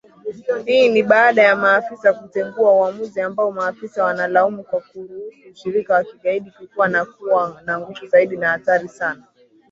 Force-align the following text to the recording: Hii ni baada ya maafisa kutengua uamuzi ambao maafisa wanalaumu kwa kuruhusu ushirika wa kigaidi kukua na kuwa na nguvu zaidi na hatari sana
Hii 0.65 0.89
ni 0.89 1.03
baada 1.03 1.41
ya 1.43 1.55
maafisa 1.55 2.13
kutengua 2.13 2.73
uamuzi 2.73 3.21
ambao 3.21 3.51
maafisa 3.51 4.03
wanalaumu 4.03 4.63
kwa 4.63 4.81
kuruhusu 4.81 5.49
ushirika 5.51 5.93
wa 5.93 6.03
kigaidi 6.03 6.51
kukua 6.51 6.87
na 6.87 7.05
kuwa 7.05 7.61
na 7.65 7.79
nguvu 7.79 8.05
zaidi 8.07 8.37
na 8.37 8.49
hatari 8.49 8.87
sana 8.89 9.23